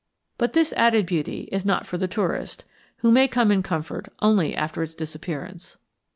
[0.39, 2.65] But this added beauty is not for the tourist,
[3.05, 5.77] who may come in comfort only after its disappearance.